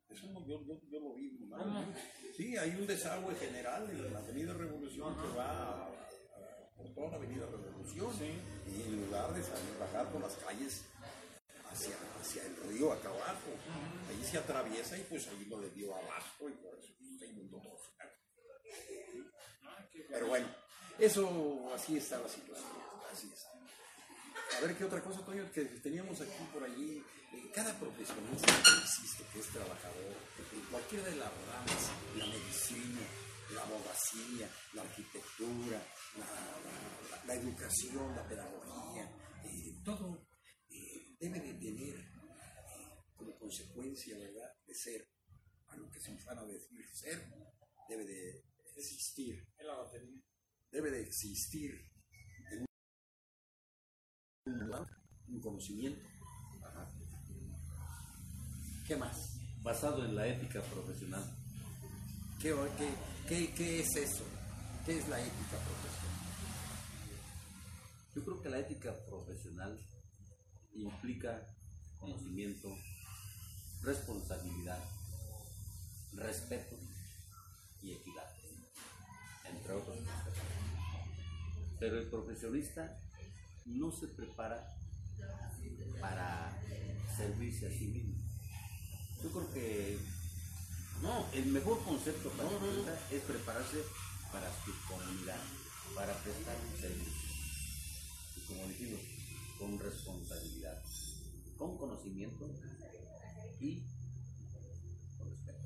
Eso 0.09 0.27
no, 0.33 0.47
yo, 0.47 0.63
yo, 0.67 0.75
yo 0.91 1.01
lo 1.01 1.15
vi 1.15 1.31
mal. 1.49 1.95
Sí, 2.37 2.57
hay 2.57 2.71
un 2.71 2.87
desagüe 2.87 3.35
general 3.37 3.89
en 3.91 4.13
la 4.13 4.19
avenida 4.19 4.53
Revolución 4.55 5.15
que 5.15 5.37
va 5.37 5.89
por 6.83 6.95
toda 6.95 7.11
la 7.11 7.17
avenida 7.17 7.47
Revolución. 7.47 8.13
Sí. 8.19 8.33
Y 8.67 8.83
en 8.83 9.07
lugar 9.07 9.33
de 9.35 9.43
salir, 9.43 9.79
bajar 9.79 10.11
por 10.11 10.21
las 10.21 10.35
calles 10.37 10.83
hacia, 11.71 11.97
hacia 12.21 12.43
el 12.45 12.57
río 12.69 12.93
acá 12.93 13.09
abajo. 13.09 13.51
Ahí 14.09 14.25
se 14.25 14.39
atraviesa 14.39 14.99
y 14.99 15.03
pues 15.05 15.27
ahí 15.29 15.45
lo 15.47 15.61
le 15.61 15.71
dio 15.71 15.95
abajo 15.95 16.49
y 16.49 16.53
por 16.53 16.75
eso 16.79 16.93
se 17.19 17.27
inundó 17.27 17.59
todo. 17.59 17.79
Pero 20.09 20.27
bueno, 20.27 20.47
eso 20.99 21.73
así 21.75 21.97
está 21.97 22.19
la 22.19 22.29
situación. 22.29 22.69
Así 23.11 23.31
está. 23.33 23.53
A 24.59 24.61
ver 24.61 24.77
qué 24.77 24.85
otra 24.85 25.03
cosa, 25.03 25.25
Toño, 25.25 25.51
que 25.53 25.65
teníamos 25.65 26.21
aquí 26.21 26.45
por 26.53 26.63
allí. 26.65 27.03
Eh, 27.33 27.51
cada 27.55 27.73
profesionista 27.79 28.47
que 28.47 28.83
existe, 28.83 29.25
que 29.33 29.41
es 29.41 29.47
trabajador, 29.49 30.15
en 30.53 30.61
cualquiera 30.71 31.05
de 31.05 31.17
las 31.17 31.31
ramas, 31.31 31.91
la 32.19 32.27
medicina, 32.27 33.01
la 33.55 33.63
abogacía, 33.63 34.49
la 34.75 34.83
arquitectura, 34.83 35.81
la, 36.19 36.27
la- 36.27 37.17
la- 37.17 37.25
la 37.27 37.35
educación, 37.35 38.15
la 38.17 38.27
pedagogía, 38.29 39.05
eh, 39.45 39.81
todo 39.85 40.27
eh, 40.71 41.17
debe 41.21 41.41
de 41.41 41.55
tener 41.55 41.97
eh, 42.01 43.05
como 43.17 43.39
consecuencia, 43.39 44.19
¿verdad?, 44.19 44.53
de 44.67 44.75
ser, 44.75 45.09
a 45.69 45.77
lo 45.77 45.91
que 45.91 46.01
se 46.01 46.13
van 46.25 46.39
a 46.39 46.45
decir 46.45 46.85
ser, 46.93 47.31
debe 47.89 48.05
de 48.05 48.45
existir, 48.77 49.47
debe 50.71 50.91
de 50.91 51.01
existir 51.03 51.91
en 52.47 52.67
un 55.29 55.41
conocimiento. 55.41 56.07
Ajá. 56.65 56.91
¿Qué 58.87 58.97
más? 58.97 59.17
basado 59.63 60.05
en 60.05 60.17
la 60.17 60.27
ética 60.27 60.61
profesional. 60.63 61.23
¿Qué, 62.41 62.53
qué, 62.77 62.89
qué, 63.29 63.55
qué 63.55 63.81
es 63.81 63.95
eso? 63.95 64.25
¿Qué 64.85 64.99
es 64.99 65.09
la 65.09 65.21
ética 65.21 65.57
profesional? 65.65 66.02
Yo 68.15 68.25
creo 68.25 68.43
que 68.43 68.51
la 68.51 68.59
ética 68.59 68.95
profesional 69.07 69.79
implica 70.75 71.47
conocimiento, 71.99 72.69
responsabilidad, 73.83 74.83
respeto, 76.13 76.77
y 77.83 77.93
equidad, 77.93 78.31
entre 79.45 79.73
otros 79.73 79.99
aspectos. 79.99 80.43
Pero 81.79 81.99
el 81.99 82.09
profesionista 82.09 82.97
no 83.67 83.91
se 83.91 84.07
prepara 84.09 84.77
para 86.01 86.57
servirse 87.17 87.67
a 87.67 87.71
sí 87.71 87.87
mismo. 87.89 88.15
Yo 89.23 89.31
creo 89.31 89.53
que 89.53 89.99
no, 91.03 91.27
el 91.33 91.47
mejor 91.47 91.83
concepto 91.85 92.31
para 92.31 92.49
el 92.49 92.57
profesionista 92.57 92.99
es 93.11 93.23
prepararse 93.23 93.83
para 94.31 94.49
su 94.65 94.73
comunidad, 94.89 95.41
para 95.95 96.13
prestar 96.23 96.57
un 96.73 96.81
servicio. 96.81 97.32
Como 98.49 98.67
dijimos, 98.69 99.01
con 99.59 99.79
responsabilidad, 99.79 100.83
con 101.57 101.77
conocimiento 101.79 102.51
y 103.61 103.83
con 105.19 105.31
respeto. 105.31 105.59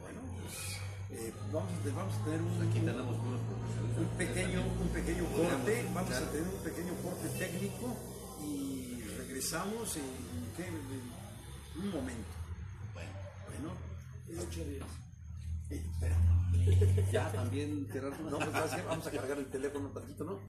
Bueno, 0.00 0.20
pues 0.40 1.20
eh, 1.20 1.32
vamos, 1.52 1.70
vamos 1.94 2.14
a 2.14 2.24
tener 2.24 2.42
un, 2.42 2.62
Aquí 2.68 2.80
tenemos 2.80 3.16
un 3.16 4.18
pequeño, 4.18 4.62
un 4.62 4.88
pequeño 4.88 5.24
corte, 5.32 5.84
vamos 5.94 6.10
a 6.12 6.30
tener 6.30 6.48
un 6.48 6.62
pequeño 6.62 6.94
corte 7.02 7.28
técnico 7.38 7.96
y 8.42 9.00
regresamos 9.16 9.96
en, 9.96 10.02
¿qué? 10.56 10.66
en 10.66 11.84
un 11.84 11.90
momento. 11.90 12.28
Bueno, 12.94 13.10
Bueno, 13.46 14.42
Ocho 14.42 14.64
días. 14.64 14.86
eh, 15.70 15.84
ya 17.12 17.30
también. 17.32 17.86
No, 18.28 18.38
pues 18.38 18.52
vamos 18.86 19.06
a 19.06 19.10
cargar 19.12 19.38
el 19.38 19.46
teléfono 19.46 19.88
tantito, 19.90 20.24
¿no? 20.24 20.40